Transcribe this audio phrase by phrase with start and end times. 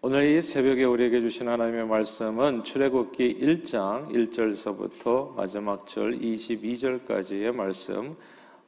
[0.00, 8.16] 오늘 이 새벽에 우리에게 주신 하나님의 말씀은 출애굽기 1장 1절서부터 마지막 절 22절까지의 말씀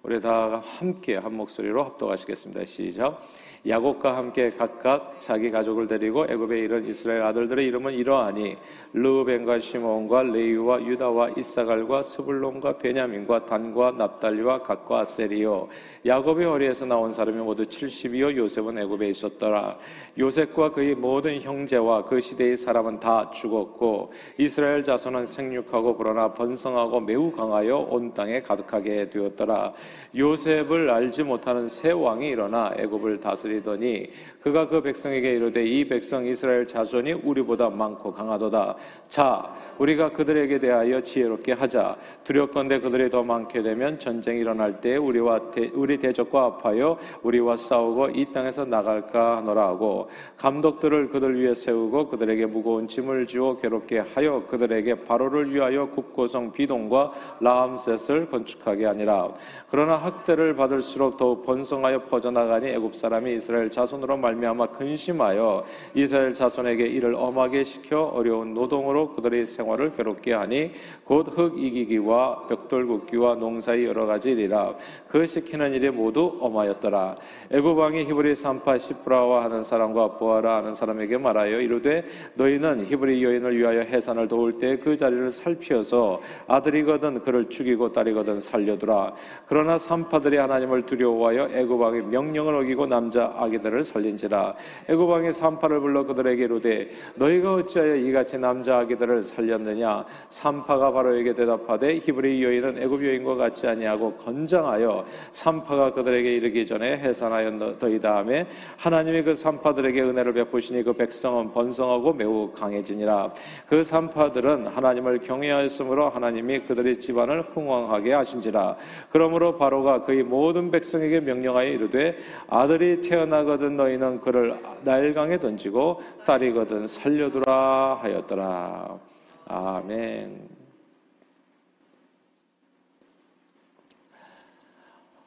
[0.03, 2.65] 우리 다 함께 한 목소리로 합독하시겠습니다.
[2.65, 3.23] 시작.
[3.69, 8.57] 야곱과 함께 각각 자기 가족을 데리고 애굽에 이른 이스라엘 아들들의 이름은 이러하니
[8.95, 15.69] 르우벤과 시몬과 레위와 유다와 이사갈과 스불론과 베냐민과 단과 납달리와 각과 아세리요.
[16.07, 18.35] 야곱의 허리에서 나온 사람이 모두 70이요.
[18.35, 19.77] 요셉은 애굽에 있었더라.
[20.19, 27.31] 요셉과 그의 모든 형제와 그 시대의 사람은 다 죽었고 이스라엘 자손은 생육하고 불어나 번성하고 매우
[27.31, 29.75] 강하여 온 땅에 가득하게 되었더라.
[30.17, 34.09] 요셉을 알지 못하는 새 왕이 일어나 애굽을 다스리 다스리더니
[34.43, 38.77] 그가 그 백성에게 이르되 이 백성 이스라엘 자손이 우리보다 많고 강하도다.
[39.09, 41.97] 자, 우리가 그들에게 대하여 지혜롭게 하자.
[42.25, 48.11] 두렵건대 그들이 더 많게 되면 전쟁이 일어날 때 우리와 대, 우리 대적과 아파요 우리와 싸우고
[48.11, 54.45] 이 땅에서 나갈까 하노라 하고 감독들을 그들 위에 세우고 그들에게 무거운 짐을 주어 괴롭게 하여
[54.47, 59.35] 그들에게 바로를 위하여 국고성 비동과 라암셋을 건축하게 하니라.
[59.71, 67.15] 그러나 학대를 받을수록 더욱 번성하여 퍼져나가니 애굽 사람이 이스라엘 자손으로 말미암아 근심하여 이스라엘 자손에게 이를
[67.15, 70.73] 엄하게 시켜 어려운 노동으로 그들의 생활을 괴롭게 하니
[71.05, 74.75] 곧 흙 이기기와 벽돌 굽기와 농사의 여러 가지 일이라.
[75.09, 77.17] 그 시키는 일이 모두 엄하였더라.
[77.51, 82.05] 애굽 왕이 히브리 산파 시프라와 하는 사람과 보아라 하는 사람에게 말하여 이르되
[82.35, 89.15] 너희는 히브리 여인을 위하여 해산을 도울 때 그 자리를 살피어서 아들이거든 그를 죽이고 딸이거든 살려두라.
[89.47, 94.55] 그러나 산파들이 하나님을 두려워하여 애굽 왕의 명령을 어기고 남자 아기들을 살린지라.
[94.89, 100.05] 애굽 왕이 산파를 불러 그들에게 이르되 너희가 어찌하여 이같이 남자 아기들을 살렸느냐?
[100.29, 108.01] 산파가 바로에게 대답하되 히브리 여인은 애굽 여인과 같지 아니하고 건장하여 산파가 그들에게 이르기 전에 해산하였더이
[108.01, 113.33] 다음에 하나님이 그 산파들에게 은혜를 베푸시니 그 백성은 번성하고 매우 강해지니라.
[113.69, 118.77] 그 산파들은 하나님을 경외하였으므로 하나님이 그들의 집안을 흥왕하게 하신지라.
[119.11, 122.17] 그러므로 바로가 그의 모든 백성에게 명령하여 이르되
[122.49, 128.99] 아들이 태어 태어나거든 너희는 그를 나일강에 던지고 딸이거든 살려두라 하였더라.
[129.47, 130.49] 아멘.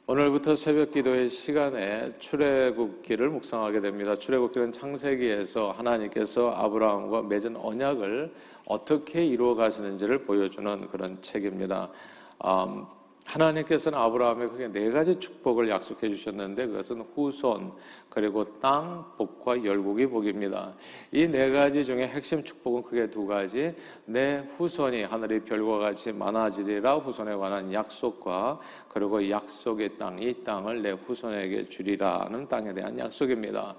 [0.07, 4.15] 오늘부터 새벽 기도의 시간에 출애굽기를 묵상하게 됩니다.
[4.15, 8.33] 출애굽기는 창세기에서 하나님께서 아브라함과 맺은 언약을
[8.65, 11.89] 어떻게 이루어 가시는지를 보여주는 그런 책입니다.
[12.45, 12.85] 음,
[13.25, 17.73] 하나님께서는 아브라함에게 네 가지 축복을 약속해 주셨는데 그것은 후손
[18.09, 20.73] 그리고 땅 복과 열국이 복입니다.
[21.11, 23.73] 이 네 가지 중에 핵심 축복은 크게 두 가지.
[24.05, 30.91] 내 후손이 하늘의 별과 같이 많아지리라 후손에 관한 약속과 그리고 약속의 땅, 이 땅을 내
[30.91, 33.75] 후손에게 주리라는 땅에 대한 약속입니다.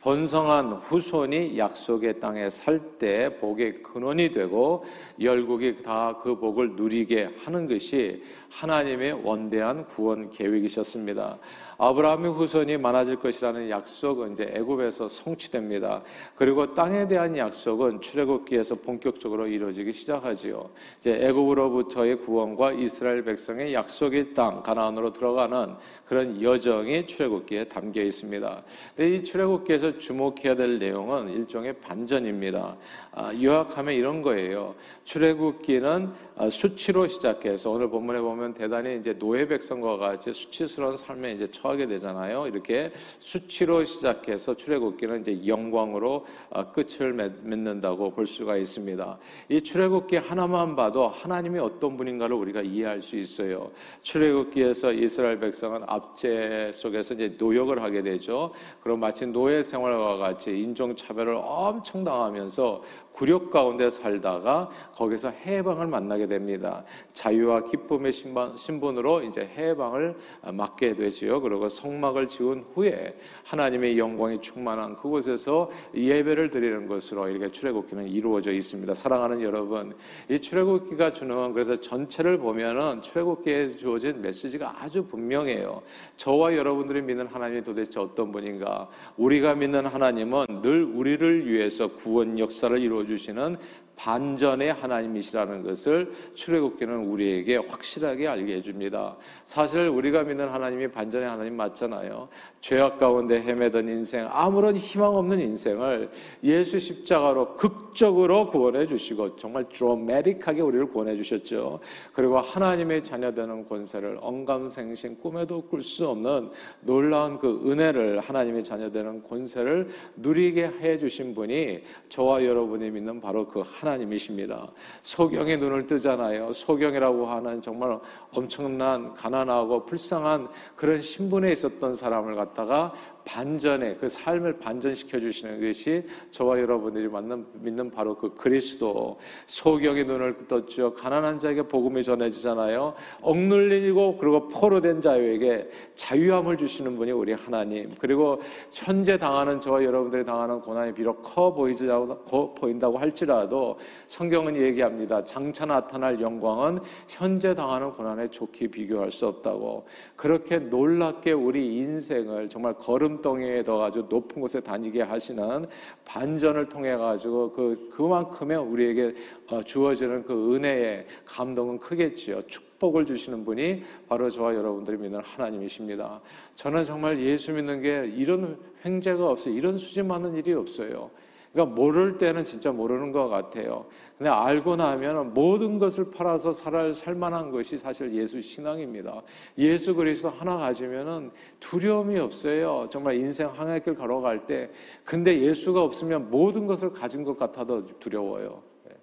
[0.00, 4.84] 번성한 후손이 약속의 땅에 살 때 복의 근원이 되고
[5.20, 11.38] 열국이 다 그 복을 누리게 하는 것이 하나님의 원대한 구원 계획이셨습니다.
[11.80, 16.02] 아브라함의 후손이 많아질 것이라는 약속은 이제 애굽에서 성취됩니다.
[16.34, 20.68] 그리고 땅에 대한 약속은 출애굽기에서 본격적으로 이루어지기 시작하지요.
[20.98, 28.62] 이제 애굽으로부터의 구원과 이스라엘 백성의 약속의 땅 가나안으로 들어가는 그런 여정이 출애굽기에 담겨 있습니다.
[28.96, 32.76] 근데 이 출애굽기에서 주목해야 될 내용은 일종의 반전입니다.
[33.12, 34.74] 아, 요약하면 이런 거예요.
[35.04, 41.48] 출애굽기는 아, 수치로 시작해서 오늘 본문에 보면 대단히 이제 노예 백성과 같이 수치스러운 삶에 이제
[41.52, 42.46] 처 하게 되잖아요.
[42.46, 49.18] 이렇게 수치로 시작해서 출애굽기는 이제 영광으로 아, 끝을 맺는다고 볼 수가 있습니다.
[49.50, 53.70] 이 출애굽기 하나만 봐도 하나님이 어떤 분인가를 우리가 이해할 수 있어요.
[54.02, 58.52] 출애굽기에서 이스라엘 백성은 압제 속에서 이제 노역을 하게 되죠.
[58.82, 62.82] 그럼 마치 노예 생활과 같이 인종 차별을 엄청 당하면서
[63.18, 66.84] 굴욕 가운데 살다가 거기서 해방을 만나게 됩니다.
[67.14, 70.16] 자유와 기쁨의 신분으로 이제 해방을
[70.52, 71.40] 맞게 되지요.
[71.40, 78.92] 그리고 성막을 지은 후에 하나님의 영광이 충만한 그곳에서 예배를 드리는 것으로 이렇게 출애굽기는 이루어져 있습니다.
[78.92, 79.94] 사랑하는 여러분,
[80.28, 85.80] 이 출애굽기가 주는 그래서 전체를 보면은 출애굽기에 주어진 메시지가 아주 분명해요.
[86.18, 88.88] 저와 여러분들이 믿는 하나님이 도대체 어떤 분인가?
[89.16, 93.56] 우리가 믿는 하나님은 늘 우리를 위해서 구원 역사를 이루어 주시는
[93.98, 99.16] 반전의 하나님이시라는 것을 출애굽기는 우리에게 확실하게 알게 해줍니다.
[99.44, 102.28] 사실 우리가 믿는 하나님이 반전의 하나님 맞잖아요.
[102.60, 106.10] 죄악 가운데 헤매던 인생, 아무런 희망 없는 인생을
[106.44, 111.80] 예수 십자가로 극적으로 구원해 주시고 정말 드라마틱하게 우리를 구원해 주셨죠.
[112.12, 116.50] 그리고 하나님의 자녀되는 권세를 언감생신 꿈에도 꿀 수 없는
[116.82, 123.62] 놀라운 그 은혜를 하나님의 자녀되는 권세를 누리게 해 주신 분이 저와 여러분이 믿는 바로 그
[123.64, 124.68] 하나님 이십니다.
[125.02, 126.52] 소경의 눈을 뜨잖아요.
[126.52, 127.98] 소경이라고 하는 정말
[128.32, 132.92] 엄청난 가난하고 불쌍한 그런 신분에 있었던 사람을 갖다가
[133.24, 140.46] 반전의 그 삶을 반전시켜 주시는 것이 저와 여러분들이 맞는, 믿는 바로 그 그리스도 소경의 눈을
[140.48, 140.94] 떴죠.
[140.94, 142.94] 가난한 자에게 복음이 전해지잖아요.
[143.20, 147.90] 억눌리고 그리고 포로 된 자에게 자유함을 주시는 분이 우리 하나님.
[147.98, 148.40] 그리고
[148.72, 155.22] 현재 당하는 저와 여러분들이 당하는 고난이 비록 커 보이지라고 보인다고 할지라도 성경은 얘기합니다.
[155.24, 159.86] 장차 나타날 영광은 현재 당하는 고난에 좋게 비교할 수 없다고.
[160.16, 165.66] 그렇게 놀랍게 우리 인생을 정말 걸음 구름덩이에 더 아주 높은 곳에 다니게 하시는
[166.04, 169.14] 반전을 통해 가지고 그 그만큼의 우리에게
[169.50, 172.42] 어, 주어지는 그 은혜의 감동은 크겠지요.
[172.46, 176.20] 축복을 주시는 분이 바로 저와 여러분들이 믿는 하나님이십니다.
[176.54, 179.54] 저는 정말 예수 믿는 게 이런 횡재가 없어요.
[179.54, 181.10] 이런 수지 많은 일이 없어요.
[181.52, 183.86] 그러니까 모를 때는 진짜 모르는 것 같아요.
[184.16, 189.22] 근데 알고 나면 모든 것을 팔아서 살, 살만한 것이 사실 예수 신앙입니다.
[189.56, 191.30] 예수 그리스도 하나 가지면은
[191.60, 192.88] 두려움이 없어요.
[192.90, 194.70] 정말 인생 하나의 길 걸어갈 때.
[195.04, 198.62] 근데 예수가 없으면 모든 것을 가진 것 같아도 두려워요.
[198.90, 198.96] 예.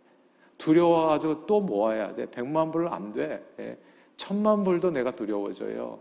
[0.57, 2.29] 두려워가지고 또 모아야 돼.
[2.29, 3.43] 백만 불은 안 돼.
[3.59, 3.77] 예.
[4.17, 5.99] 천만 불도 내가 두려워져요.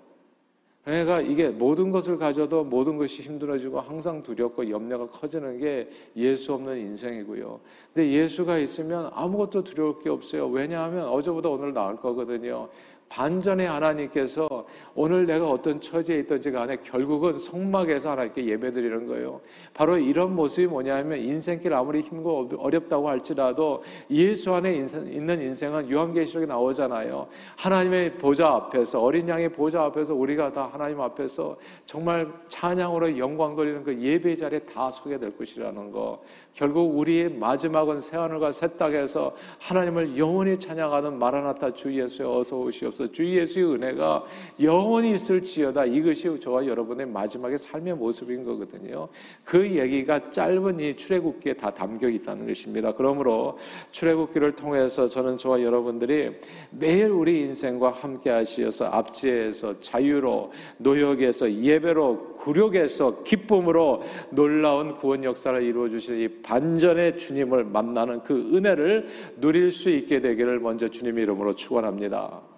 [0.85, 6.77] 그러니까 이게 모든 것을 가져도 모든 것이 힘들어지고 항상 두렵고 염려가 커지는 게 예수 없는
[6.79, 7.59] 인생이고요.
[7.95, 10.47] 근데 예수가 있으면 아무것도 두려울 게 없어요.
[10.49, 12.69] 왜냐하면 어제보다 오늘 나을 거거든요.
[13.09, 19.41] 반전의 하나님께서 오늘 내가 어떤 처지에 있든지 간에 결국은 성막에서 하나님께 예배드리는 거예요.
[19.73, 27.29] 바로 이런 모습이 뭐냐면 인생길 아무리 힘고 어렵다고 할지라도 예수 안에 있는 인생은 요한계시록에 나오잖아요.
[27.57, 31.57] 하나님의 보좌 앞에서 어린 양의 보좌 앞에서 우리가 다 하나님 앞에서
[31.87, 36.23] 정말 찬양으로 영광 돌리는 그 예배 자리에 다 서게 될 것이라는 거.
[36.53, 42.94] 결국 우리의 마지막은 새 하늘과 새 땅에서 하나님을 영원히 찬양하는 마라나타 주 예수여 어서 오시옵
[42.95, 44.25] 소서 주 예수의 은혜가
[44.63, 49.09] 영원히 있을지어다 이것이 저와 여러분의 마지막의 삶의 모습인 거거든요.
[49.45, 52.93] 그 얘기가 짧은 이 출애굽기에 다 담겨 있다는 것입니다.
[52.93, 53.59] 그러므로
[53.91, 56.31] 출애굽기를 통해서 저는 저와 여러분들이
[56.71, 65.89] 매일 우리 인생과 함께 하시어서 압제에서 자유로 노역에서 예배로 굴욕에서 기쁨으로 놀라운 구원 역사를 이루어
[65.89, 69.07] 주시는 이 반전의 주님을 만나는 그 은혜를
[69.41, 72.54] 누릴 수 있게 되기를 먼저 주님 이름으로 축원합니다.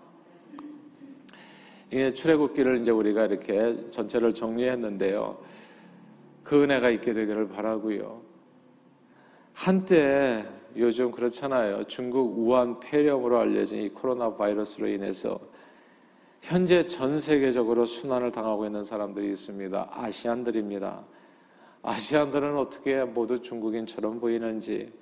[1.93, 5.39] 이 출애굽기를 이제 우리가 이렇게 전체를 정리했는데요.
[6.43, 8.21] 그 은혜가 있게 되기를 바라고요.
[9.53, 10.45] 한때
[10.77, 11.85] 요즘 그렇잖아요.
[11.85, 15.41] 중국 우한 폐렴으로 알려진 이 코로나 바이러스로 인해서
[16.43, 19.89] 현재 전 세계적으로 순환을 당하고 있는 사람들이 있습니다.
[19.91, 21.05] 아시안들입니다.
[21.83, 24.93] 아시안들은 어떻게 모두 중국인처럼 보이는지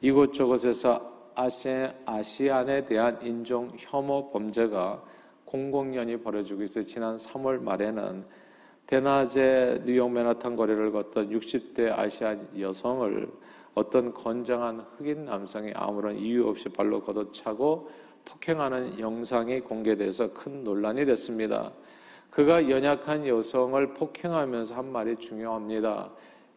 [0.00, 5.02] 이곳저곳에서 아시안, 아시안에 대한 인종 혐오 범죄가
[5.48, 6.84] 공공연히 벌어지고 있어요.
[6.84, 8.24] 지난 3월 말에는
[8.86, 13.28] 대낮에 뉴욕 맨하탄 거리를 걷던 60대 아시안 여성을
[13.74, 17.90] 어떤 건장한 흑인 남성이 아무런 이유 없이 발로 걷어차고
[18.26, 21.72] 폭행하는 영상이 공개돼서 큰 논란이 됐습니다.
[22.30, 26.10] 그가 연약한 여성을 폭행하면서 한 말이 중요합니다.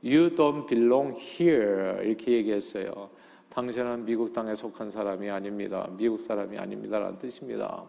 [0.04, 2.06] You don't belong here.
[2.06, 3.10] 이렇게 얘기했어요.
[3.50, 5.88] 당신은 미국 땅에 속한 사람이 아닙니다.
[5.98, 7.00] 미국 사람이 아닙니다.
[7.00, 7.86] 라는 뜻입니다.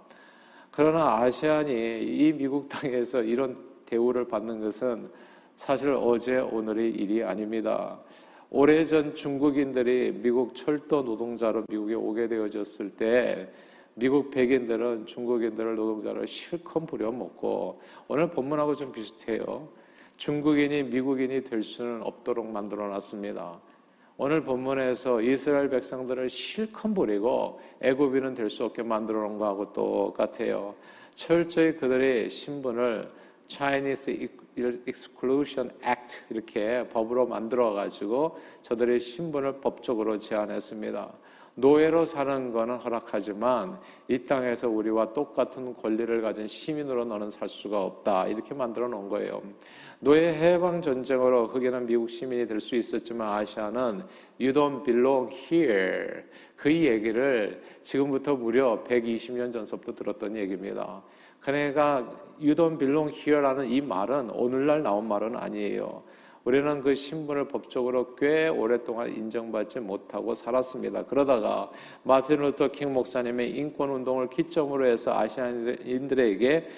[0.74, 5.10] 그러나 아시안이 이 미국 땅에서 이런 대우를 받는 것은
[5.54, 8.00] 사실 어제 오늘의 일이 아닙니다.
[8.48, 13.52] 오래전 중국인들이 미국 철도 노동자로 미국에 오게 되어졌을 때
[13.94, 19.68] 미국 백인들은 중국인들을 노동자를 실컷 부려먹고 오늘 본문하고 좀 비슷해요.
[20.16, 23.60] 중국인이 미국인이 될 수는 없도록 만들어 놨습니다.
[24.24, 30.76] 오늘 본문에서 이스라엘 백성들을 실컷 부리고 애굽인은 될 수 없게 만들어 놓은 거하고 똑같아요.
[31.16, 33.10] 철저히 그들의 신분을
[33.48, 34.28] Chinese
[34.86, 41.12] Exclusion Act 이렇게 법으로 만들어 가지고 저들의 신분을 법적으로 제한했습니다.
[41.54, 48.28] 노예로 사는 거는 허락하지만 이 땅에서 우리와 똑같은 권리를 가진 시민으로 너는 살 수가 없다.
[48.28, 49.42] 이렇게 만들어 놓은 거예요.
[50.04, 54.02] 노예 해방 전쟁으로 흑인은 미국 시민이 될 수 있었지만 아시아는
[54.40, 56.24] You don't belong here.
[56.56, 61.00] 그 얘기를 지금부터 무려 120년 전서부터 들었던 얘기입니다.
[61.38, 66.02] 그러니까 You don't belong here라는 이 말은 오늘날 나온 말은 아니에요.
[66.44, 71.04] 우리는 그 신분을 법적으로 꽤 오랫동안 인정받지 못하고 살았습니다.
[71.04, 71.70] 그러다가
[72.02, 76.68] 마틴 루터 킹 목사님의 인권 운동을 기점으로 해서 아시안인들에게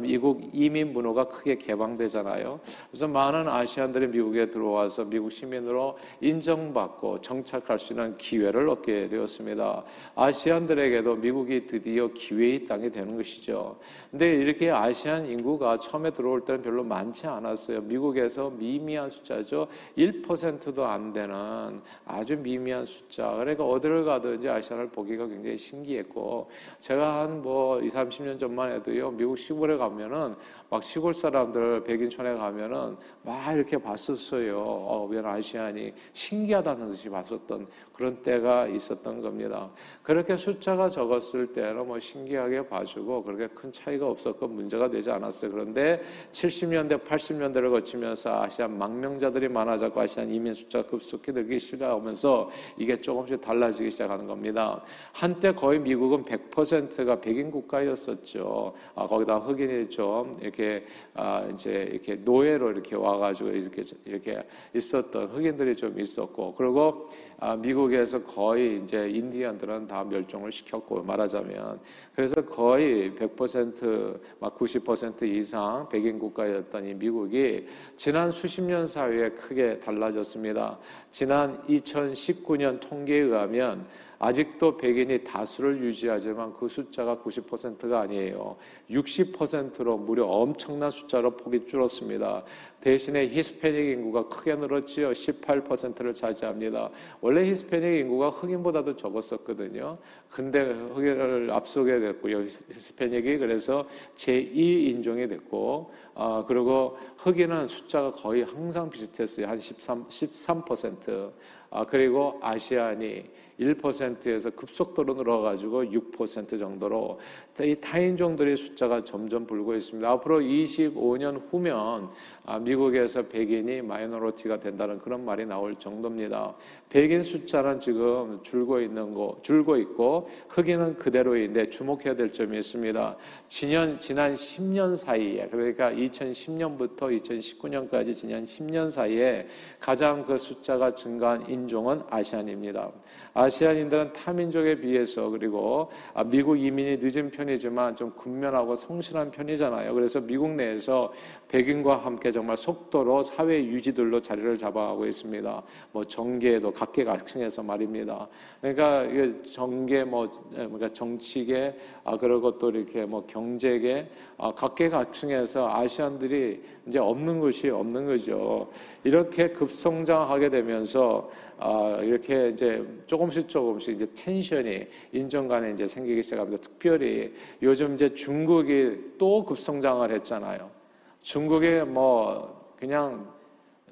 [0.00, 2.60] 미국 이민 문호가 크게 개방되잖아요.
[2.90, 9.84] 그래서 많은 아시안들이 미국에 들어와서 미국 시민으로 인정받고 정착할 수 있는 기회를 얻게 되었습니다.
[10.14, 13.76] 아시안들에게도 미국이 드디어 기회의 땅이 되는 것이죠.
[14.10, 17.80] 근데 이렇게 아시안 인구가 처음에 들어올 때는 별로 많지 않았어요.
[17.82, 19.66] 미국에서 미미 한 숫자죠.
[19.98, 23.32] 1%도 안 되는 아주 미미한 숫자.
[23.32, 29.10] 그러니까 어디를 가든지 아시안을 보기가 굉장히 신기했고 제가 한 뭐 20, 30년 전만 해도요.
[29.10, 30.34] 미국 시골에 가면은
[30.68, 34.58] 막 시골 사람들 백인촌에 가면은 막 이렇게 봤었어요.
[34.58, 39.68] 어, 왜 아시안이 신기하다는 듯이 봤었던 그런 때가 있었던 겁니다.
[40.02, 45.50] 그렇게 숫자가 적었을 때는 뭐 신기하게 봐주고 그렇게 큰 차이가 없었고 문제가 되지 않았어요.
[45.50, 46.02] 그런데
[46.32, 53.40] 70년대, 80년대를 거치면서 아시안 망 명자들이 많아졌고 아시안 이민 숫자가 급속히 늘기 시작하면서 이게 조금씩
[53.40, 54.82] 달라지기 시작하는 겁니다.
[55.12, 58.74] 한때 거의 미국은 100%가 백인 국가였었죠.
[58.94, 64.42] 아, 거기다 흑인이 좀 이렇게 아 이제 이렇게 노예로 이렇게 와가지고 이렇게 이렇게
[64.74, 71.80] 있었던 흑인들이 좀 있었고 그리고 아 미국에서 거의 이제 인디언들은 다 멸종을 시켰고 말하자면
[72.14, 77.66] 그래서 거의 100%막 90% 이상 백인 국가였던 이 미국이
[77.96, 80.78] 지난 수십 년 사이에 크게 달라졌습니다.
[81.10, 83.86] 지난 2019년 통계에 의하면
[84.22, 88.54] 아직도 백인이 다수를 유지하지만 그 숫자가 90%가 아니에요.
[88.90, 92.44] 60%로 무려 엄청난 숫자로 폭이 줄었습니다.
[92.82, 95.12] 대신에 히스패닉 인구가 크게 늘었지요.
[95.12, 96.90] 18%를 차지합니다.
[97.22, 99.96] 원래 히스패닉 인구가 흑인보다도 적었었거든요.
[100.28, 102.42] 근데 흑인을 앞서게 됐고요.
[102.42, 109.46] 히스패닉이 그래서 제2인종이 됐고, 아, 그리고 흑인은 숫자가 거의 항상 비슷했어요.
[109.46, 111.32] 한 13, 13%.
[111.70, 113.24] 아, 그리고 아시안이
[113.60, 117.20] 1%에서 급속도로 늘어가지고 6% 정도로
[117.62, 120.08] 이 타인종들의 숫자가 점점 불고 있습니다.
[120.08, 122.10] 앞으로 25년 후면
[122.44, 126.54] 아, 미국에서 백인이 minority가 된다는 그런 말이 나올 정도입니다.
[126.88, 133.16] 백인 숫자는 지금 줄고 있는 거, 줄고 있고 흑인은 그대로인데 주목해야 될 점이 있습니다.
[133.46, 139.46] 지난, 지난 10년 사이에 그러니까 2010년부터 2019년까지 지난 10년 사이에
[139.78, 142.90] 가장 그 숫자가 증가한 인종은 Asian입니다.
[143.34, 149.94] Asian인들은 타민족에 비해서 그리고 아, 미국 이민이 늦은 편이지만 좀 근면하고 성실한 편이잖아요.
[149.94, 151.12] 그래서 미국 내에서
[151.50, 155.62] 백인과 함께 정말 속도로 사회 유지들로 자리를 잡아가고 있습니다.
[155.90, 158.28] 뭐 정계도 각계각층에서 말입니다.
[158.60, 159.08] 그러니까
[159.52, 167.40] 정계 뭐 그러니까 정치계 아 그리고 또 이렇게 뭐 경제계 아 각계각층에서 아시안들이 이제 없는
[167.40, 168.70] 것이 없는 거죠.
[169.02, 176.62] 이렇게 급성장하게 되면서 아, 이렇게 이제 조금씩 조금씩 이제 텐션이 인정 간에 이제 생기기 시작합니다.
[176.62, 180.79] 특별히 요즘 이제 중국이 또 급성장을 했잖아요.
[181.22, 183.28] 중국이 뭐 그냥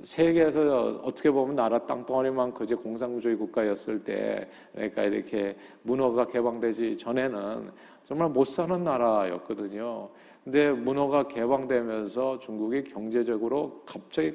[0.03, 7.71] 세계에서 어떻게 보면 나라 땅덩어리만큼 이제 공산주의 국가였을 때 그러니까 이렇게 문어가 개방되지 전에는
[8.05, 10.09] 정말 못 사는 나라였거든요.
[10.45, 14.33] 근데 문어가 개방되면서 중국이 경제적으로 갑자기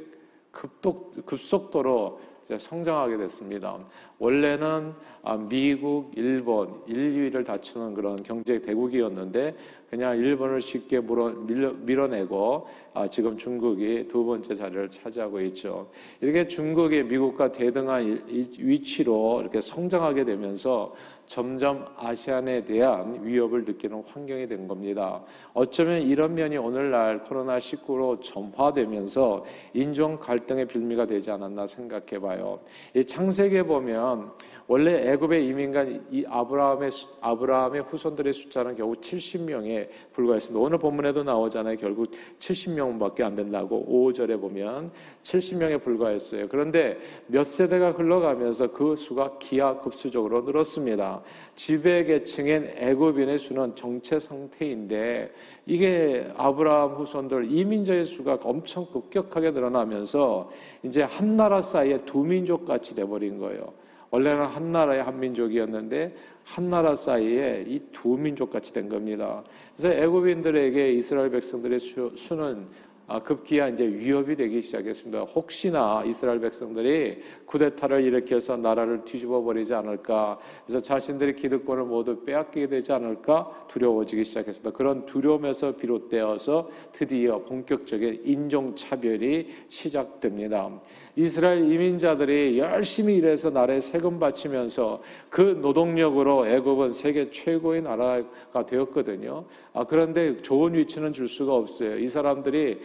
[0.51, 2.19] 급독, 급속도로
[2.59, 3.79] 성장하게 됐습니다.
[4.19, 9.55] 원래는 아, 미국, 일본, 인류를 다투는 그런 경제 대국이었는데
[9.93, 15.87] 그냥 일본을 쉽게 밀어, 내고 아, 지금 중국이 두 번째 자리를 차지하고 있죠.
[16.19, 20.95] 이렇게 중국이 미국과 대등한 위치로 이렇게 성장하게 되면서
[21.27, 25.21] 점점 아시안에 대한 위협을 느끼는 환경이 된 겁니다.
[25.53, 29.45] 어쩌면 이런 면이 오늘날 코로나19로 점화되면서
[29.75, 32.59] 인종 갈등의 빌미가 되지 않았나 생각해 봐요.
[32.95, 34.31] 이 창세기에 보면
[34.67, 36.89] 원래 애굽의 이민간 이 아브라함의
[37.19, 40.59] 아브라함의 후손들의 숫자는 겨우 70명에 불과했습니다.
[40.59, 41.75] 오늘 본문에도 나오잖아요.
[41.77, 44.91] 결국 70명밖에 안 된다고 5절에 보면
[45.23, 46.47] 70명에 불과했어요.
[46.47, 51.21] 그런데 몇 세대가 흘러가면서 그 수가 기하급수적으로 늘었습니다.
[51.55, 55.31] 지배 계층인 애굽인의 수는 정체 상태인데
[55.65, 60.49] 이게 아브라함 후손들 이민자의 수가 엄청 급격하게 늘어나면서
[60.83, 63.82] 이제 한 나라 사이에 두 민족 같이 돼 버린 거예요.
[64.13, 69.43] 원래는 한 나라의 한 민족이었는데 한 나라 사이에 이 두 민족 같이 된 겁니다.
[69.75, 72.67] 그래서 애굽인들에게 이스라엘 백성들의 수, 수는
[73.05, 75.23] 아, 급기야 이제 위협이 되기 시작했습니다.
[75.23, 82.93] 혹시나 이스라엘 백성들이 쿠데타를 일으켜서 나라를 뒤집어 버리지 않을까, 그래서 자신들의 기득권을 모두 빼앗기게 되지
[82.93, 84.71] 않을까 두려워지기 시작했습니다.
[84.71, 90.71] 그런 두려움에서 비롯되어서 드디어 본격적인 인종 차별이 시작됩니다.
[91.15, 99.45] 이스라엘 이민자들이 열심히 일해서 나라에 세금 바치면서 그 노동력으로 애굽은 세계 최고의 나라가 되었거든요.
[99.73, 101.99] 아, 그런데 좋은 위치는 줄 수가 없어요.
[101.99, 102.79] 이 사람들이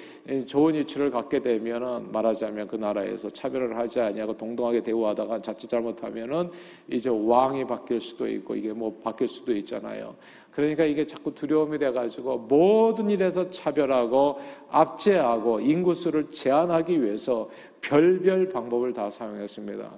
[0.47, 6.51] 좋은 위치를 갖게 되면은 말하자면 그 나라에서 차별을 하지 아니하고 동등하게 대우하다가 자칫 잘못하면은
[6.91, 10.15] 이제 왕이 바뀔 수도 있고 이게 뭐 바뀔 수도 있잖아요.
[10.59, 17.49] 그러니까 이게 자꾸 두려움이 돼가지고 모든 일에서 차별하고 압제하고 인구수를 제한하기 위해서
[17.81, 19.89] 별별 방법을 다 사용했습니다.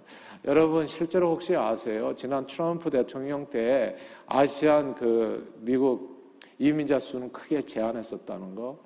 [0.45, 2.15] 여러분 실제로 혹시 아세요?
[2.15, 8.79] 지난 트럼프 대통령 때 아시안 그 미국 이민자 수는 크게 제한했었다는 거.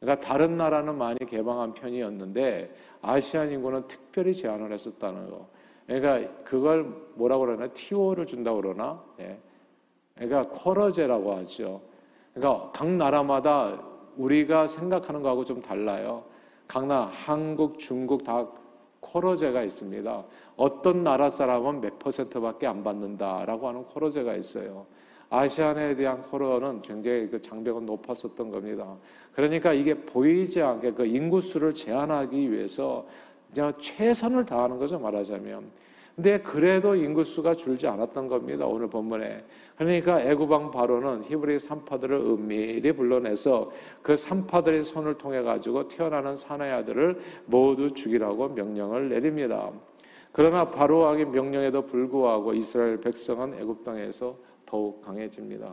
[0.00, 5.50] 그러니까 다른 나라는 많이 개방한 편이었는데 아시안 인구는 특별히 제한을 했었다는 거.
[5.86, 6.84] 그러니까 그걸
[7.16, 9.04] 뭐라고 그러나 티오를 준다고 그러나?
[9.20, 9.38] 예.
[10.14, 11.80] 그러니까 쿼러제라고 하죠.
[12.32, 13.80] 그러니까 각 나라마다
[14.16, 16.24] 우리가 생각하는 거하고 좀 달라요.
[16.66, 18.46] 각 나라 한국, 중국 다
[19.00, 20.24] 쿼러제가 있습니다.
[20.56, 24.86] 어떤 나라 사람은 몇 퍼센트밖에 안 받는다라고 하는 쿼러제가 있어요.
[25.30, 28.94] 아시안에 대한 쿼러는 굉장히 그 장벽은 높았었던 겁니다.
[29.32, 33.04] 그러니까 이게 보이지 않게 그 인구수를 제한하기 위해서
[33.52, 35.64] 그냥 최선을 다하는 거죠 말하자면.
[36.14, 38.66] 근데 그래도 인구수가 줄지 않았던 겁니다.
[38.66, 39.44] 오늘 본문에.
[39.76, 47.18] 그러니까 애구방 바로는 히브리 산파들을 은밀히 불러내서 그 산파들의 손을 통해 가지고 태어나는 사내 아들을
[47.46, 49.70] 모두 죽이라고 명령을 내립니다.
[50.30, 55.72] 그러나 바로 왕의 명령에도 불구하고 이스라엘 백성은 애굽 땅에서 더욱 강해집니다.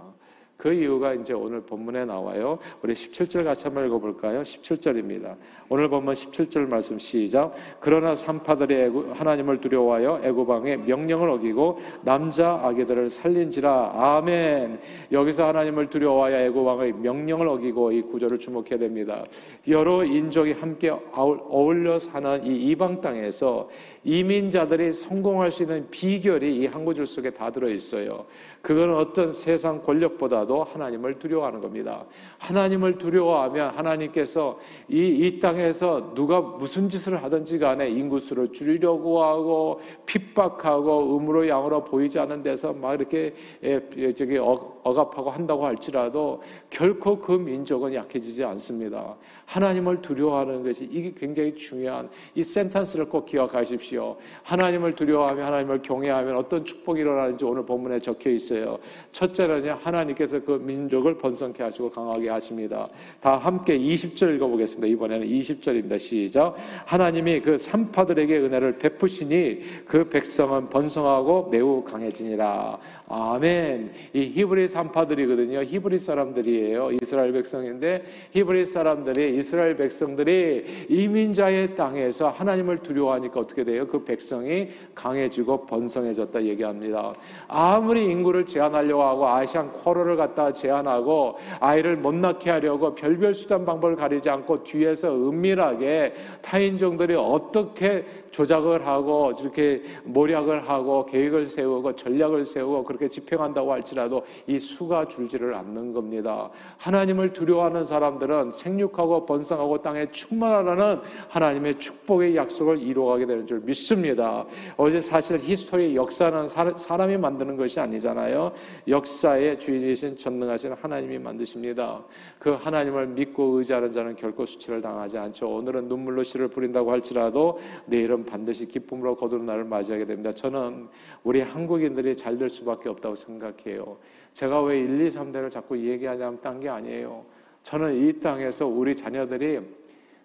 [0.62, 2.60] 그 이유가 이제 오늘 본문에 나와요.
[2.84, 4.44] 우리 17절 같이 한번 읽어볼까요?
[4.44, 5.36] 17절입니다.
[5.70, 7.52] 오늘 본문 17절 말씀 시작.
[7.80, 13.94] 그러나 산파들이 하나님을 두려워하여 애고방의 명령을 어기고 남자 아기들을 살린지라.
[13.96, 14.80] 아멘.
[15.12, 19.24] 여기서 하나님을 두려워하여 애고방의 명령을 어기고 이 구절을 주목해야 됩니다.
[19.68, 23.68] 여러 인종이 함께 어울려 사는 이 이방 땅에서
[24.04, 28.26] 이민자들이 성공할 수 있는 비결이 이 한 구절 속에 다 들어 있어요.
[28.62, 32.06] 그건 어떤 세상 권력보다도 하나님을 두려워하는 겁니다.
[32.38, 41.18] 하나님을 두려워하면 하나님께서 이, 이 땅에서 누가 무슨 짓을 하든지 간에 인구수를 줄이려고 하고 핍박하고
[41.18, 47.94] 음으로 양으로 보이지 않는 데서 막 이렇게 예, 저기 억압하고 한다고 할지라도 결코 그 민족은
[47.94, 49.16] 약해지지 않습니다.
[49.46, 54.18] 하나님을 두려워하는 것이 이게 굉장히 중요한 이 센텐스를 꼭 기억하십시오.
[54.44, 58.80] 하나님을 두려워하며 하나님을 경외하면 어떤 축복이 일어나는지 오늘 본문에 적혀 있어요.
[59.12, 62.88] 첫째는요, 하나님께서 그 민족을 번성케 하시고 강하게 하십니다.
[63.20, 64.88] 다 함께 20절 읽어보겠습니다.
[64.88, 66.00] 이번에는 20절입니다.
[66.00, 66.56] 시작.
[66.86, 72.80] 하나님이 그 산파들에게 은혜를 베푸시니 그 백성은 번성하고 매우 강해지니라.
[73.08, 73.92] 아멘.
[74.14, 75.64] 이 히브리 산파들이거든요.
[75.64, 76.92] 히브리 사람들이에요.
[76.94, 83.86] 이스라엘 백성인데 히브리 사람들이 이스라엘 백성들이 이민자의 땅에서 하나님을 두려워하니까 어떻게 돼요?
[83.86, 87.14] 그 백성이 강해지고 번성해졌다 얘기합니다.
[87.48, 93.96] 아무리 인구를 제한하려고 하고 아시안 쿼러를 갖다 제한하고 아이를 못 낳게 하려고 별별 수단 방법을
[93.96, 102.84] 가리지 않고 뒤에서 은밀하게 타인종들이 어떻게 조작을 하고 이렇게 모략을 하고 계획을 세우고 전략을 세우고
[102.84, 106.50] 그렇게 집행한다고 할지라도 이 수가 줄지를 않는 겁니다.
[106.78, 114.46] 하나님을 두려워하는 사람들은 생육하고 번성하고 땅에 충만하라는 하나님의 축복의 약속을 이루어가게 되는 줄 믿습니다.
[114.78, 118.52] 어제 사실 history 역사는 사람이 만드는 것이 아니잖아요.
[118.88, 122.04] 역사의 주인이신 전능하신 하나님이 만드십니다.
[122.40, 125.48] 그 하나님을 믿고 의지하는 자는 결코 수치를 당하지 않죠.
[125.48, 130.32] 오늘은 눈물로 씨를 뿌린다고 할지라도 내일은 여러분 반드시 기쁨으로 거두는 날을 맞이하게 됩니다.
[130.32, 130.88] 저는
[131.24, 133.98] 우리 한국인들이 잘 될 수밖에 없다고 생각해요.
[134.34, 137.24] 제가 왜 1, 2, 3대를 자꾸 얘기하냐면 딴 게 아니에요.
[137.64, 139.60] 저는 이 땅에서 우리 자녀들이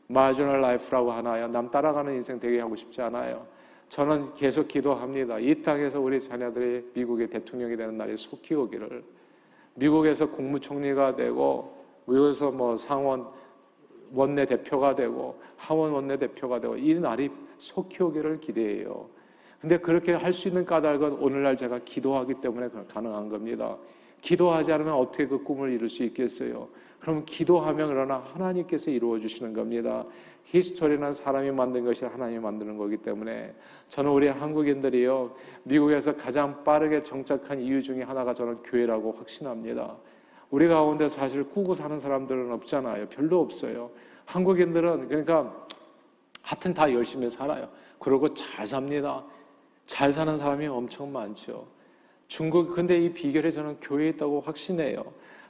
[0.07, 1.49] marginal life라고 하나요?
[1.49, 3.47] 남 따라가는 인생 되게 하고 싶지 않아요.
[3.89, 5.39] 저는 계속 기도합니다.
[5.39, 9.03] 이 땅에서 우리 자녀들이 미국의 대통령이 되는 날이 속히 오기를.
[9.75, 11.75] 미국에서 국무총리가 되고
[12.07, 13.27] 미국에서 뭐 상원
[14.15, 19.09] 원내 대표가 되고 하원 원내 대표가 되고 이 날이 속히 오기를 기대해요.
[19.61, 23.77] 근데 그렇게 할 수 있는 까닭은 오늘날 제가 기도하기 때문에 가능한 겁니다.
[24.21, 26.69] 기도하지 않으면 어떻게 그 꿈을 이룰 수 있겠어요?
[27.01, 30.05] 그럼 기도하면 그러나 하나님께서 이루어 주시는 겁니다.
[30.45, 33.55] 히스토리는 사람이 만든 것이 하나님이 만드는 거기 때문에
[33.89, 39.97] 저는 우리 한국인들이요 미국에서 가장 빠르게 정착한 이유 중에 하나가 저는 교회라고 확신합니다.
[40.51, 43.09] 우리 가운데 사실 꾸고 사는 사람들은 없잖아요.
[43.09, 43.91] 별로 없어요.
[44.25, 45.67] 한국인들은 그러니까
[46.47, 47.69] 하여튼 다 열심히 살아요.
[47.99, 49.25] 그러고 잘 삽니다.
[49.85, 51.67] 잘 사는 사람이 엄청 많죠.
[52.29, 55.03] 중국 근데 이 비결에 저는 교회에 있다고 확신해요.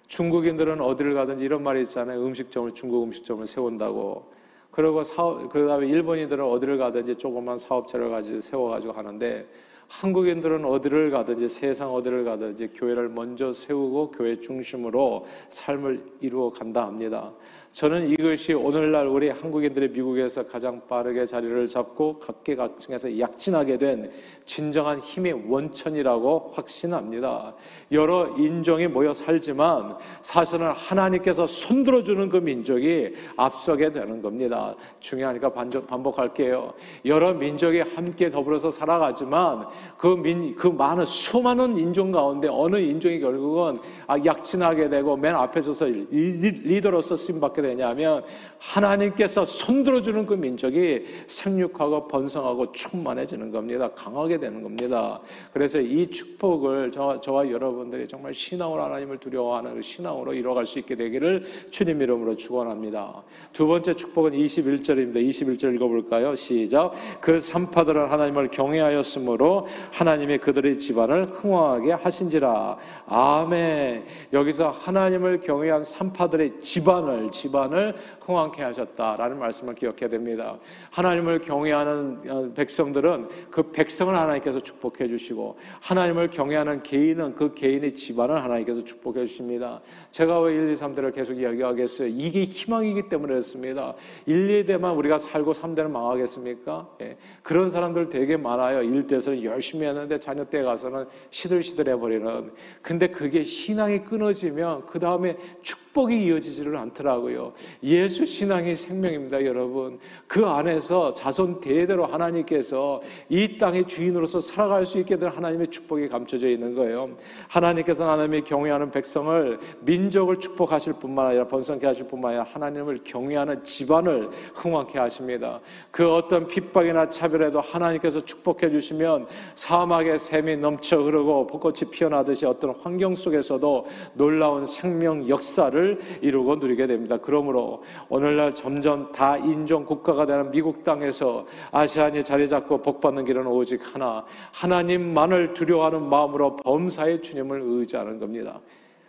[0.06, 2.24] 중국인들은 어디를 가든지 이런 말이 있잖아요.
[2.24, 4.32] 음식점을 중국 음식점을 세운다고.
[4.70, 9.46] 그리고 사업 그 다음에 일본인들은 어디를 가든지 조그만 사업체를 가지고 세워 가지고 하는데
[9.88, 17.32] 한국인들은 어디를 가든지 세상 어디를 가든지 교회를 먼저 세우고 교회 중심으로 삶을 이루어 간다 합니다.
[17.76, 24.10] 저는 이것이 오늘날 우리 한국인들이 미국에서 가장 빠르게 자리를 잡고 각계각층에서 약진하게 된
[24.46, 27.54] 진정한 힘의 원천이라고 확신합니다.
[27.92, 34.74] 여러 인종이 모여 살지만 사실은 하나님께서 손들어주는 그 민족이 앞서게 되는 겁니다.
[35.00, 36.72] 중요하니까 반복할게요.
[37.04, 39.66] 여러 민족이 함께 더불어서 살아가지만
[39.98, 45.60] 그, 민, 그 많은 수많은 인종 가운데 어느 인종이 결국은 아, 약진하게 되고 맨 앞에
[45.60, 48.22] 서서 리더로서 쓰임받게 되냐면
[48.58, 53.88] 하나님께서 손들어 주는 그 민족이 생육하고 번성하고 충만해지는 겁니다.
[53.94, 55.20] 강하게 되는 겁니다.
[55.52, 60.96] 그래서 이 축복을 저, 저와 여러분들이 정말 신앙으로 하나님을 두려워하는 그 신앙으로 이뤄갈 수 있게
[60.96, 63.22] 되기를 주님 이름으로 축원합니다.
[63.52, 65.16] 두 번째 축복은 21절입니다.
[65.16, 66.34] 21절 읽어볼까요?
[66.34, 66.92] 시작.
[67.20, 72.78] 그 산파들은 하나님을 경외하였으므로 하나님이 그들의 집안을 흥왕하게 하신지라.
[73.06, 74.04] 아멘.
[74.32, 80.58] 여기서 하나님을 경외한 산파들의 집안을 집안을 흥왕케 하셨다라는 말씀을 기억해야 됩니다.
[80.90, 88.42] 하나님을 경외하는 어, 백성들은 그 백성을 하나님께서 축복해 주시고 하나님을 경외하는 개인은 그 개인의 집안을
[88.42, 89.80] 하나님께서 축복해 주십니다.
[90.10, 92.08] 제가 왜 1, 2, 3대를 계속 이야기하겠어요?
[92.08, 93.94] 이게 희망이기 때문에 그렇습니다.
[94.26, 96.88] 1, 2대만 우리가 살고 3대는 망하겠습니까?
[97.02, 97.16] 예.
[97.42, 98.80] 그런 사람들 되게 많아요.
[98.80, 102.52] 1대에서는 열심히 했는데 자녀 때 가서는 시들시들해 버리는.
[102.82, 107.54] 근데 그게 신앙이 끊어지면 그 다음에 축 복이 이어지지를 않더라고요.
[107.82, 109.98] 예수 신앙이 생명입니다, 여러분.
[110.26, 116.48] 그 안에서 자손 대대로 하나님께서 이 땅의 주인으로서 살아갈 수 있게 된 하나님의 축복이 감춰져
[116.48, 117.16] 있는 거예요.
[117.48, 124.28] 하나님께서 하나님의 경외하는 백성을 민족을 축복하실 뿐만 아니라 번성케 하실 뿐만 아니라 하나님을 경외하는 집안을
[124.54, 125.60] 흥왕케 하십니다.
[125.90, 133.14] 그 어떤 핍박이나 차별에도 하나님께서 축복해 주시면 사막에 샘이 넘쳐 흐르고 벚꽃이 피어나듯이 어떤 환경
[133.14, 135.85] 속에서도 놀라운 생명 역사를
[136.20, 137.18] 이루고 누리게 됩니다.
[137.20, 143.46] 그러므로 오늘날 점점 다 인종 국가가 되는 미국 땅에서 아시안이 자리 잡고 복 받는 길은
[143.46, 148.60] 오직 하나 하나님만을 두려워하는 마음으로 범사의 주님을 의지하는 겁니다.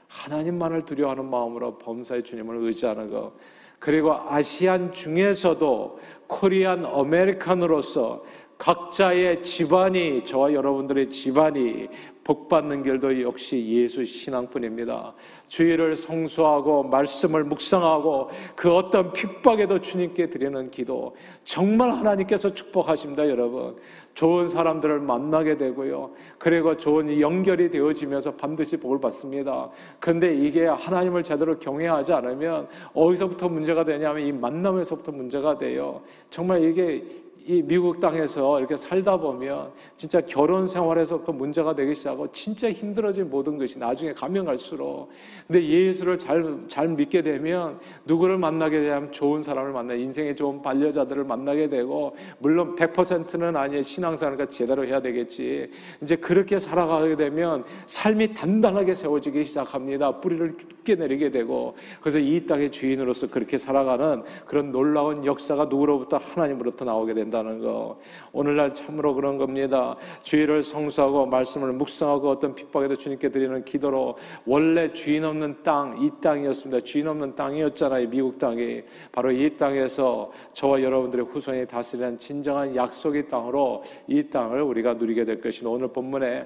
[0.07, 3.33] 하나님만을 두려워하는 마음으로 범사의 주님을 의지하는 것.
[3.79, 8.23] 그리고 아시안 중에서도 코리안 아메리칸으로서
[8.57, 11.87] 각자의 집안이 저와 여러분들의 집안이
[12.23, 15.13] 복받는 길도 역시 예수 신앙뿐입니다.
[15.47, 21.15] 주의를 성수하고 말씀을 묵상하고 그 어떤 핍박에도 주님께 드리는 기도
[21.45, 23.77] 정말 하나님께서 축복하십니다, 여러분.
[24.13, 26.11] 좋은 사람들을 만나게 되고요.
[26.37, 29.69] 그리고 좋은 연결이 되어지면서 반드시 복을 받습니다.
[29.99, 36.01] 근데 이게 하나님을 제대로 경외하지 않으면 어디서부터 문제가 되냐면 이 만남에서부터 문제가 돼요.
[36.29, 37.05] 정말 이게
[37.47, 43.57] 이 미국 땅에서 이렇게 살다 보면 진짜 결혼 생활에서부터 문제가 되기 시작하고 진짜 힘들어진 모든
[43.57, 45.07] 것이 나중에 가면 갈수록.
[45.47, 51.23] 근데 예수를 잘, 잘 믿게 되면 누구를 만나게 되면 좋은 사람을 만나 인생의 좋은 반려자들을
[51.23, 53.81] 만나게 되고 물론 100%는 아니에요.
[53.81, 55.71] 신앙생활을 제대로 해야 되겠지.
[56.01, 60.19] 이제 그렇게 살아가게 되면 삶이 단단하게 세워지기 시작합니다.
[60.19, 61.77] 뿌리를 깊게 내리게 되고.
[62.01, 68.00] 그래서 이 땅의 주인으로서 그렇게 살아가는 그런 놀라운 역사가 누구로부터 하나님으로부터 나오게 된다 된다는 거.
[68.32, 69.95] 오늘날 참으로 그런 겁니다.
[70.23, 76.84] 주의를 성수하고 말씀을 묵상하고 어떤 핍박에도 주님께 드리는 기도로 원래 주인 없는 땅, 이 땅이었습니다.
[76.84, 78.10] 주인 없는 땅이었잖아요.
[78.10, 78.84] 미국 땅이.
[79.12, 85.41] 바로 이 땅에서 저와 여러분들의 후손이 다스리는 진정한 약속의 땅으로 이 땅을 우리가 누리게 될
[85.41, 85.69] 것입니다.
[85.69, 86.45] 오늘 본문에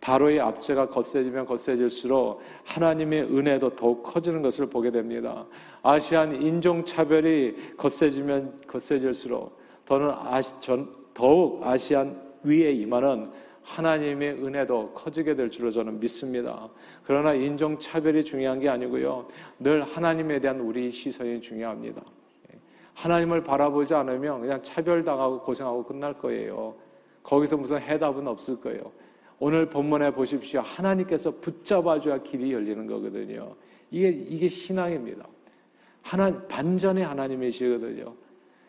[0.00, 5.46] 바로의 압제가 거세지면 거세질수록 하나님의 은혜도 더욱 커지는 것을 보게 됩니다.
[5.82, 13.30] 아시안 인종차별이 거세지면 거세질수록 저는 아시, 전, 더욱 아시안 위에 임하는
[13.62, 16.68] 하나님의 은혜도 커지게 될 줄로 저는 믿습니다.
[17.04, 19.28] 그러나 인종 차별이 중요한 게 아니고요.
[19.58, 22.02] 늘 하나님에 대한 우리 시선이 중요합니다.
[22.94, 26.74] 하나님을 바라보지 않으면 그냥 차별당하고 고생하고 끝날 거예요.
[27.22, 28.92] 거기서 무슨 해답은 없을 거예요.
[29.38, 30.60] 오늘 본문에 보십시오.
[30.60, 33.54] 하나님께서 붙잡아줘야 길이 열리는 거거든요.
[33.90, 35.26] 이게, 이게 신앙입니다.
[36.02, 38.14] 하나, 반전의 하나님이시거든요.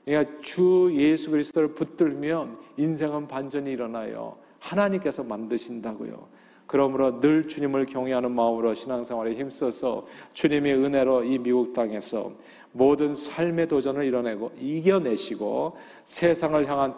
[0.06, 4.38] 그러니까 주 예수 그리스도를 붙들면 인생은 반전이 일어나요.
[4.60, 6.28] 하나님께서 만드신다고요.
[6.66, 12.32] 그러므로 늘 주님을 경외하는 마음으로 신앙생활에 힘써서 주님의 은혜로 이 미국 땅에서
[12.72, 16.94] 모든 삶의 도전을 이뤄내고 이겨내시고 세상을 향한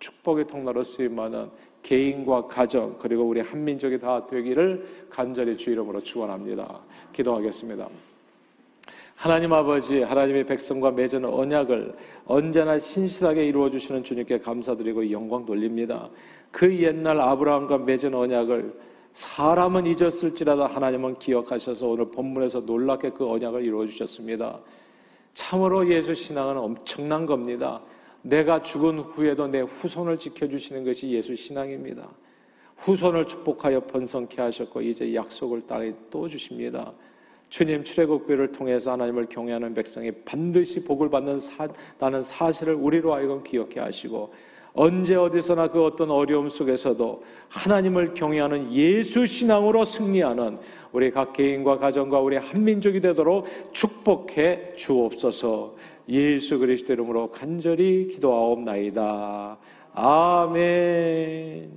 [0.00, 1.50] 축복의 통로로 쓰임하는
[1.82, 6.80] 개인과 가정 그리고 우리 한민족이 다 되기를 간절히 주 이름으로 축원합니다.
[7.12, 7.88] 기도하겠습니다.
[9.22, 11.94] 하나님 아버지, 하나님의 백성과 맺은 언약을
[12.26, 16.10] 언제나 신실하게 이루어 주시는 주님께 감사드리고 영광 돌립니다.
[16.50, 18.74] 그 옛날 아브라함과 맺은 언약을
[19.12, 24.58] 사람은 잊었을지라도 하나님은 기억하셔서 오늘 본문에서 놀랍게 그 언약을 이루어 주셨습니다.
[25.34, 27.80] 참으로 예수 신앙은 엄청난 겁니다.
[28.22, 32.08] 내가 죽은 후에도 내 후손을 지켜주시는 것이 예수 신앙입니다.
[32.78, 36.92] 후손을 축복하여 번성케 하셨고 이제 약속을 땅에 또 주십니다.
[37.52, 43.78] 주님 출애굽기를 통해서 하나님을 경외하는 백성이 반드시 복을 받는 사, 다는 사실을 우리로 하여금 기억해
[43.78, 44.32] 하시고
[44.72, 50.60] 언제 어디서나 그 어떤 어려움 속에서도 하나님을 경외하는 예수 신앙으로 승리하는
[50.92, 55.76] 우리 각 개인과 가정과 우리 한민족이 되도록 축복해 주옵소서.
[56.08, 59.58] 예수 그리스도 이름으로 간절히 기도하옵나이다.
[59.92, 61.72] 아멘.